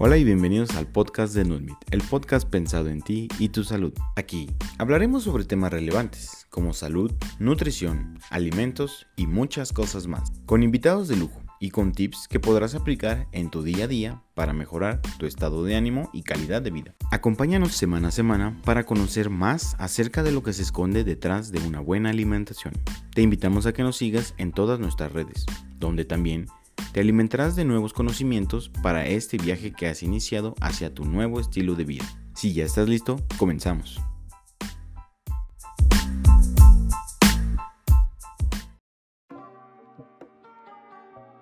[0.00, 3.92] Hola y bienvenidos al podcast de Nutmit, el podcast pensado en ti y tu salud.
[4.14, 7.10] Aquí hablaremos sobre temas relevantes como salud,
[7.40, 12.76] nutrición, alimentos y muchas cosas más, con invitados de lujo y con tips que podrás
[12.76, 16.70] aplicar en tu día a día para mejorar tu estado de ánimo y calidad de
[16.70, 16.94] vida.
[17.10, 21.58] Acompáñanos semana a semana para conocer más acerca de lo que se esconde detrás de
[21.66, 22.74] una buena alimentación.
[23.14, 25.44] Te invitamos a que nos sigas en todas nuestras redes,
[25.80, 26.46] donde también
[26.92, 31.74] te alimentarás de nuevos conocimientos para este viaje que has iniciado hacia tu nuevo estilo
[31.74, 32.04] de vida.
[32.34, 34.00] Si ya estás listo, comenzamos.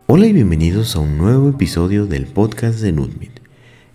[0.08, 3.40] Hola y bienvenidos a un nuevo episodio del podcast de Nutmit,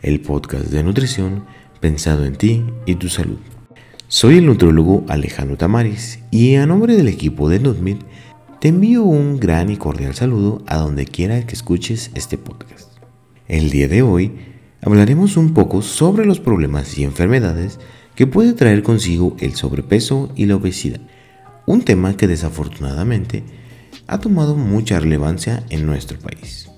[0.02, 1.46] el podcast de nutrición
[1.80, 3.40] pensado en ti y tu salud.
[4.08, 8.02] Soy el nutrólogo Alejandro Tamaris y a nombre del equipo de Nutmit
[8.62, 12.90] te envío un gran y cordial saludo a donde quiera que escuches este podcast.
[13.48, 14.34] El día de hoy
[14.84, 17.80] hablaremos un poco sobre los problemas y enfermedades
[18.14, 21.02] que puede traer consigo el sobrepeso y la obesidad,
[21.66, 23.44] un tema que desafortunadamente
[24.06, 26.70] ha tomado mucha relevancia en nuestro país.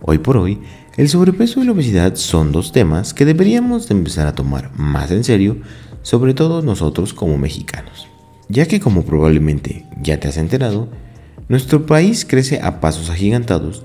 [0.00, 0.60] hoy por hoy,
[0.96, 5.24] el sobrepeso y la obesidad son dos temas que deberíamos empezar a tomar más en
[5.24, 5.58] serio,
[6.00, 8.08] sobre todo nosotros como mexicanos
[8.48, 10.88] ya que como probablemente ya te has enterado,
[11.48, 13.84] nuestro país crece a pasos agigantados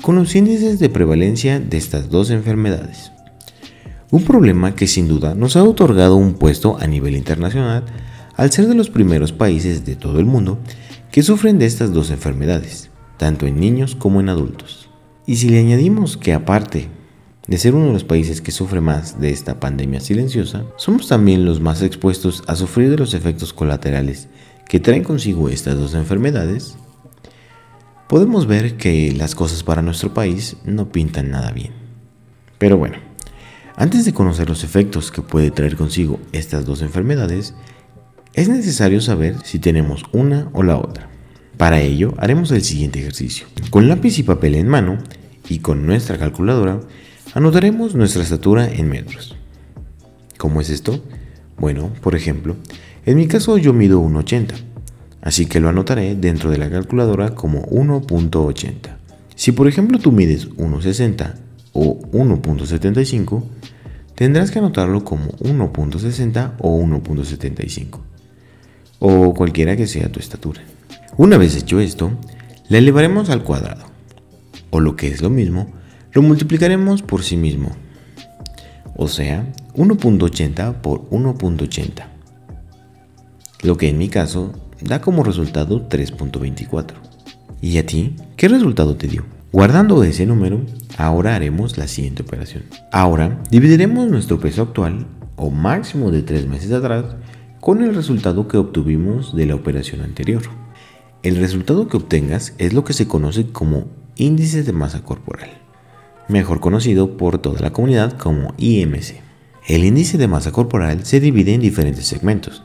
[0.00, 3.12] con los índices de prevalencia de estas dos enfermedades.
[4.10, 7.84] Un problema que sin duda nos ha otorgado un puesto a nivel internacional
[8.36, 10.58] al ser de los primeros países de todo el mundo
[11.10, 14.90] que sufren de estas dos enfermedades, tanto en niños como en adultos.
[15.26, 16.88] Y si le añadimos que aparte
[17.52, 21.44] de ser uno de los países que sufre más de esta pandemia silenciosa, somos también
[21.44, 24.28] los más expuestos a sufrir de los efectos colaterales
[24.70, 26.76] que traen consigo estas dos enfermedades,
[28.08, 31.74] podemos ver que las cosas para nuestro país no pintan nada bien.
[32.56, 32.96] Pero bueno,
[33.76, 37.54] antes de conocer los efectos que puede traer consigo estas dos enfermedades,
[38.32, 41.10] es necesario saber si tenemos una o la otra.
[41.58, 43.46] Para ello haremos el siguiente ejercicio.
[43.68, 44.96] Con lápiz y papel en mano
[45.50, 46.80] y con nuestra calculadora,
[47.34, 49.34] Anotaremos nuestra estatura en metros.
[50.36, 51.02] ¿Cómo es esto?
[51.56, 52.56] Bueno, por ejemplo,
[53.06, 54.52] en mi caso yo mido 1,80,
[55.22, 58.96] así que lo anotaré dentro de la calculadora como 1.80.
[59.34, 61.36] Si por ejemplo tú mides 1,60
[61.72, 63.42] o 1.75,
[64.14, 67.98] tendrás que anotarlo como 1.60 o 1.75,
[68.98, 70.60] o cualquiera que sea tu estatura.
[71.16, 72.12] Una vez hecho esto,
[72.68, 73.86] la elevaremos al cuadrado,
[74.68, 75.80] o lo que es lo mismo,
[76.12, 77.70] lo multiplicaremos por sí mismo,
[78.96, 82.06] o sea, 1.80 por 1.80,
[83.62, 84.52] lo que en mi caso
[84.82, 86.94] da como resultado 3.24.
[87.60, 89.24] ¿Y a ti qué resultado te dio?
[89.52, 90.60] Guardando ese número,
[90.98, 92.64] ahora haremos la siguiente operación.
[92.90, 95.06] Ahora dividiremos nuestro peso actual,
[95.36, 97.04] o máximo de 3 meses atrás,
[97.60, 100.42] con el resultado que obtuvimos de la operación anterior.
[101.22, 103.86] El resultado que obtengas es lo que se conoce como
[104.16, 105.62] índice de masa corporal
[106.32, 109.20] mejor conocido por toda la comunidad como IMC.
[109.68, 112.64] El índice de masa corporal se divide en diferentes segmentos,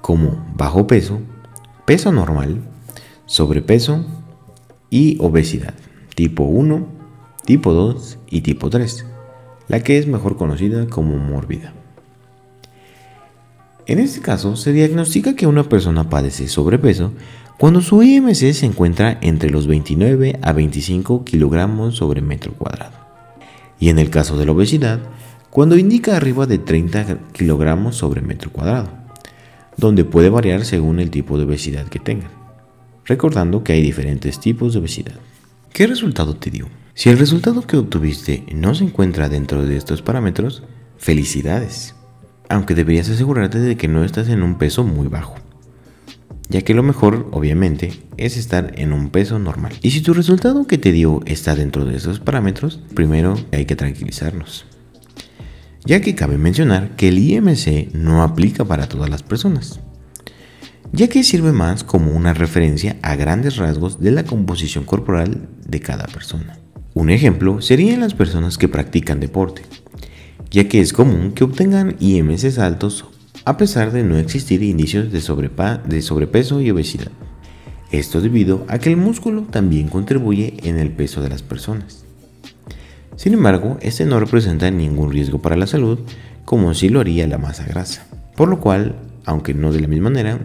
[0.00, 1.20] como bajo peso,
[1.86, 2.62] peso normal,
[3.26, 4.04] sobrepeso
[4.90, 5.74] y obesidad,
[6.14, 6.86] tipo 1,
[7.44, 9.06] tipo 2 y tipo 3,
[9.66, 11.72] la que es mejor conocida como mórbida.
[13.86, 17.12] En este caso, se diagnostica que una persona padece sobrepeso
[17.58, 22.98] cuando su IMC se encuentra entre los 29 a 25 kilogramos sobre metro cuadrado.
[23.78, 24.98] Y en el caso de la obesidad,
[25.50, 28.88] cuando indica arriba de 30 kilogramos sobre metro cuadrado,
[29.76, 32.30] donde puede variar según el tipo de obesidad que tengan.
[33.04, 35.14] Recordando que hay diferentes tipos de obesidad.
[35.72, 36.68] ¿Qué resultado te dio?
[36.94, 40.64] Si el resultado que obtuviste no se encuentra dentro de estos parámetros,
[40.98, 41.94] felicidades.
[42.48, 45.36] Aunque deberías asegurarte de que no estás en un peso muy bajo
[46.48, 49.72] ya que lo mejor, obviamente, es estar en un peso normal.
[49.82, 53.76] Y si tu resultado que te dio está dentro de esos parámetros, primero hay que
[53.76, 54.66] tranquilizarnos.
[55.86, 59.80] Ya que cabe mencionar que el IMC no aplica para todas las personas,
[60.92, 65.80] ya que sirve más como una referencia a grandes rasgos de la composición corporal de
[65.80, 66.58] cada persona.
[66.94, 69.62] Un ejemplo serían las personas que practican deporte,
[70.50, 73.04] ya que es común que obtengan IMC altos
[73.44, 77.10] a pesar de no existir indicios de, sobrepeso y obesidad.
[77.90, 82.04] Esto debido a que el músculo también contribuye en el peso de las personas.
[83.16, 86.00] Sin embargo, este no representa ningún riesgo para la salud
[86.44, 88.06] como si lo haría la masa grasa,
[88.36, 90.40] por lo cual, aunque no de la misma manera,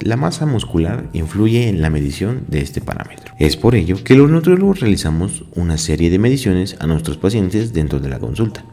[0.00, 3.34] la masa muscular influye en la medición de este parámetro.
[3.38, 8.00] Es por ello que los nutriólogos realizamos una serie de mediciones a nuestros pacientes dentro
[8.00, 8.64] de la consulta.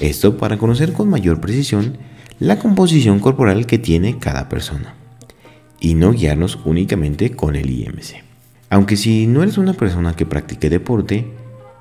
[0.00, 1.98] Esto para conocer con mayor precisión
[2.40, 4.94] la composición corporal que tiene cada persona
[5.78, 8.24] y no guiarnos únicamente con el IMC.
[8.70, 11.26] Aunque si no eres una persona que practique deporte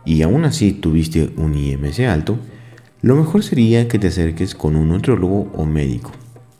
[0.05, 2.37] y aún así tuviste un IMC alto,
[3.01, 6.11] lo mejor sería que te acerques con un nutriólogo o médico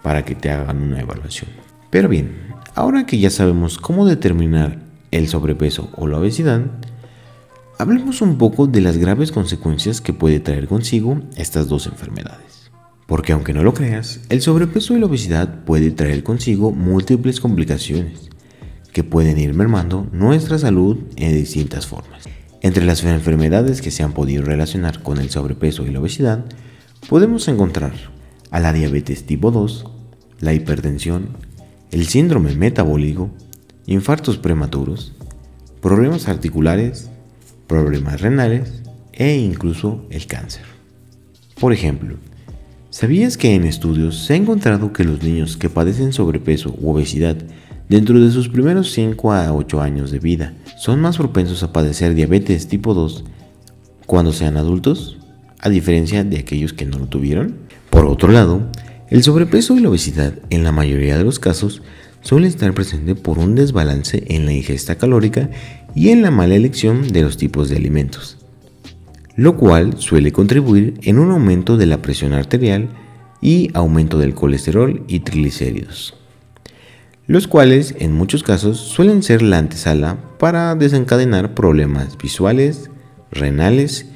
[0.02, 1.50] para que te hagan una evaluación.
[1.90, 4.80] Pero bien, ahora que ya sabemos cómo determinar
[5.12, 6.62] el sobrepeso o la obesidad,
[7.78, 12.59] hablemos un poco de las graves consecuencias que puede traer consigo estas dos enfermedades.
[13.10, 18.30] Porque aunque no lo creas, el sobrepeso y la obesidad puede traer consigo múltiples complicaciones
[18.94, 22.26] que pueden ir mermando nuestra salud en distintas formas.
[22.62, 26.46] Entre las enfermedades que se han podido relacionar con el sobrepeso y la obesidad,
[27.10, 27.94] podemos encontrar
[28.52, 29.86] a la diabetes tipo 2,
[30.42, 31.30] la hipertensión,
[31.90, 33.32] el síndrome metabólico,
[33.88, 35.16] infartos prematuros,
[35.82, 37.10] problemas articulares,
[37.66, 38.84] problemas renales
[39.14, 40.66] e incluso el cáncer.
[41.60, 42.18] Por ejemplo,
[42.92, 47.38] ¿Sabías que en estudios se ha encontrado que los niños que padecen sobrepeso u obesidad
[47.88, 52.16] dentro de sus primeros 5 a 8 años de vida son más propensos a padecer
[52.16, 53.26] diabetes tipo 2
[54.08, 55.20] cuando sean adultos,
[55.60, 57.58] a diferencia de aquellos que no lo tuvieron?
[57.92, 58.68] Por otro lado,
[59.10, 61.84] el sobrepeso y la obesidad en la mayoría de los casos
[62.22, 65.52] suele estar presente por un desbalance en la ingesta calórica
[65.94, 68.39] y en la mala elección de los tipos de alimentos
[69.40, 72.90] lo cual suele contribuir en un aumento de la presión arterial
[73.40, 76.14] y aumento del colesterol y triglicéridos,
[77.26, 82.92] los cuales en muchos casos suelen ser la antesala para desencadenar problemas visuales,
[83.32, 84.08] renales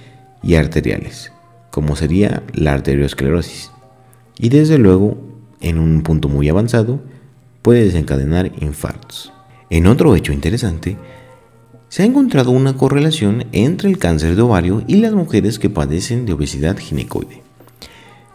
[0.44, 1.32] y arteriales,
[1.72, 3.72] como sería la arteriosclerosis.
[4.38, 5.18] Y desde luego,
[5.62, 7.00] en un punto muy avanzado,
[7.62, 9.32] puede desencadenar infartos.
[9.70, 10.98] En otro hecho interesante,
[11.94, 16.26] se ha encontrado una correlación entre el cáncer de ovario y las mujeres que padecen
[16.26, 17.44] de obesidad ginecoide,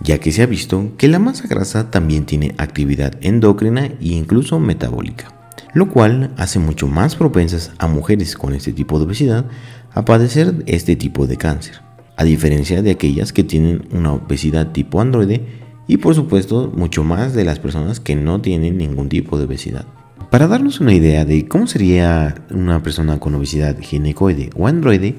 [0.00, 4.60] ya que se ha visto que la masa grasa también tiene actividad endocrina e incluso
[4.60, 9.46] metabólica, lo cual hace mucho más propensas a mujeres con este tipo de obesidad
[9.92, 11.80] a padecer este tipo de cáncer,
[12.16, 15.44] a diferencia de aquellas que tienen una obesidad tipo androide
[15.88, 19.84] y por supuesto mucho más de las personas que no tienen ningún tipo de obesidad.
[20.30, 25.14] Para darnos una idea de cómo sería una persona con obesidad ginecoide o androide,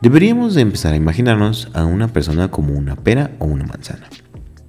[0.00, 4.08] deberíamos de empezar a imaginarnos a una persona como una pera o una manzana.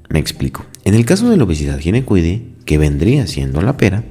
[0.09, 0.65] Me explico.
[0.83, 4.03] En el caso de la obesidad ginecoide, que vendría siendo la pera,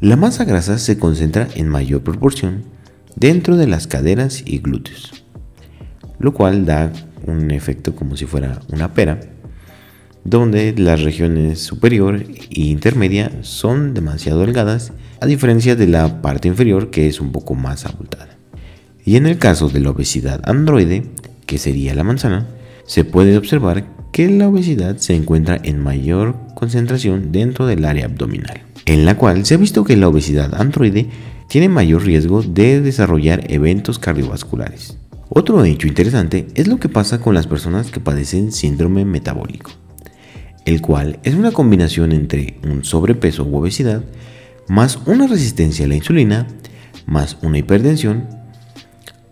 [0.00, 2.64] la masa grasa se concentra en mayor proporción
[3.14, 5.24] dentro de las caderas y glúteos,
[6.18, 6.92] lo cual da
[7.24, 9.20] un efecto como si fuera una pera
[10.24, 16.90] donde las regiones superior e intermedia son demasiado delgadas, a diferencia de la parte inferior
[16.90, 18.36] que es un poco más abultada.
[19.04, 21.04] Y en el caso de la obesidad androide,
[21.46, 22.48] que sería la manzana,
[22.86, 28.62] se puede observar que la obesidad se encuentra en mayor concentración dentro del área abdominal,
[28.86, 31.08] en la cual se ha visto que la obesidad androide
[31.48, 34.96] tiene mayor riesgo de desarrollar eventos cardiovasculares.
[35.28, 39.83] Otro hecho interesante es lo que pasa con las personas que padecen síndrome metabólico
[40.64, 44.02] el cual es una combinación entre un sobrepeso u obesidad,
[44.68, 46.46] más una resistencia a la insulina,
[47.06, 48.28] más una hipertensión,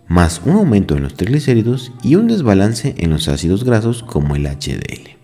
[0.07, 4.45] más un aumento en los triglicéridos y un desbalance en los ácidos grasos como el
[4.45, 5.17] HDL.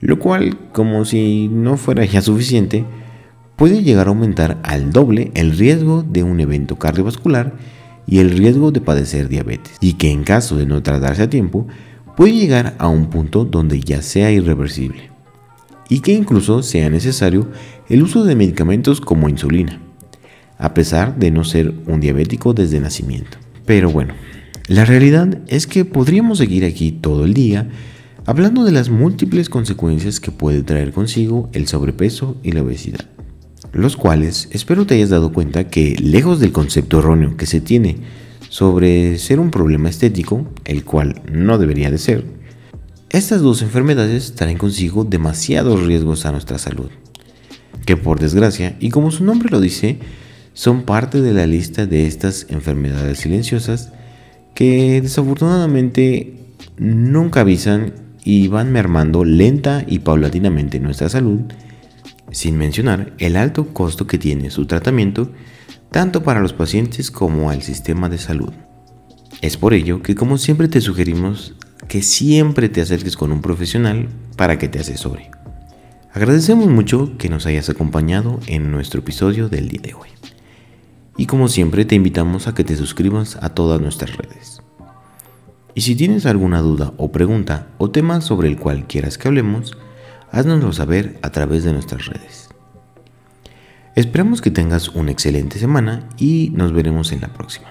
[0.00, 2.84] Lo cual, como si no fuera ya suficiente,
[3.56, 7.54] puede llegar a aumentar al doble el riesgo de un evento cardiovascular
[8.06, 11.66] y el riesgo de padecer diabetes, y que en caso de no tratarse a tiempo,
[12.16, 15.10] puede llegar a un punto donde ya sea irreversible
[15.88, 17.48] y que incluso sea necesario
[17.88, 19.80] el uso de medicamentos como insulina,
[20.58, 23.38] a pesar de no ser un diabético desde nacimiento.
[23.66, 24.14] Pero bueno,
[24.68, 27.68] la realidad es que podríamos seguir aquí todo el día
[28.26, 33.04] hablando de las múltiples consecuencias que puede traer consigo el sobrepeso y la obesidad,
[33.72, 37.98] los cuales espero te hayas dado cuenta que lejos del concepto erróneo que se tiene
[38.54, 42.24] sobre ser un problema estético, el cual no debería de ser,
[43.10, 46.88] estas dos enfermedades traen consigo demasiados riesgos a nuestra salud,
[47.84, 49.98] que por desgracia, y como su nombre lo dice,
[50.52, 53.90] son parte de la lista de estas enfermedades silenciosas
[54.54, 56.36] que desafortunadamente
[56.78, 61.40] nunca avisan y van mermando lenta y paulatinamente nuestra salud,
[62.30, 65.32] sin mencionar el alto costo que tiene su tratamiento
[65.90, 68.52] tanto para los pacientes como al sistema de salud.
[69.40, 71.54] Es por ello que como siempre te sugerimos
[71.88, 75.30] que siempre te acerques con un profesional para que te asesore.
[76.12, 80.08] Agradecemos mucho que nos hayas acompañado en nuestro episodio del día de hoy.
[81.16, 84.62] Y como siempre te invitamos a que te suscribas a todas nuestras redes.
[85.74, 89.76] Y si tienes alguna duda o pregunta o tema sobre el cual quieras que hablemos,
[90.34, 92.48] haznoslo saber a través de nuestras redes.
[93.94, 97.68] Esperamos que tengas una excelente semana y nos veremos en la próxima.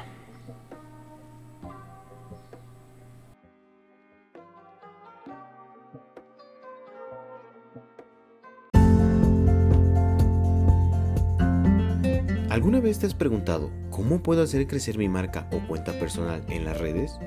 [12.49, 16.63] ¿Alguna vez te has preguntado cómo puedo hacer crecer mi marca o cuenta personal en
[16.63, 17.19] las redes?